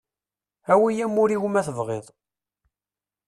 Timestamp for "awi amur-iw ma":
0.73-1.61